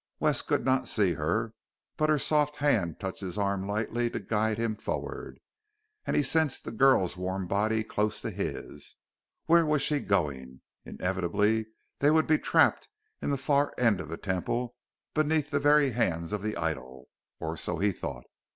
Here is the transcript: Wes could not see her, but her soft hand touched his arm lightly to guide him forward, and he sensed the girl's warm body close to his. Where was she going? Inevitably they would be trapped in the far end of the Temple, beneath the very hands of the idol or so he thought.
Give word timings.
Wes 0.19 0.41
could 0.41 0.65
not 0.65 0.87
see 0.87 1.13
her, 1.13 1.53
but 1.95 2.09
her 2.09 2.17
soft 2.17 2.55
hand 2.55 2.99
touched 2.99 3.21
his 3.21 3.37
arm 3.37 3.67
lightly 3.67 4.09
to 4.09 4.19
guide 4.19 4.57
him 4.57 4.75
forward, 4.75 5.39
and 6.07 6.15
he 6.15 6.23
sensed 6.23 6.65
the 6.65 6.71
girl's 6.71 7.15
warm 7.15 7.45
body 7.45 7.83
close 7.83 8.19
to 8.21 8.31
his. 8.31 8.95
Where 9.45 9.63
was 9.63 9.83
she 9.83 9.99
going? 9.99 10.61
Inevitably 10.85 11.67
they 11.99 12.09
would 12.09 12.25
be 12.25 12.39
trapped 12.39 12.87
in 13.21 13.29
the 13.29 13.37
far 13.37 13.75
end 13.77 14.01
of 14.01 14.09
the 14.09 14.17
Temple, 14.17 14.75
beneath 15.13 15.51
the 15.51 15.59
very 15.59 15.91
hands 15.91 16.33
of 16.33 16.41
the 16.41 16.57
idol 16.57 17.07
or 17.39 17.55
so 17.55 17.77
he 17.77 17.91
thought. 17.91 18.23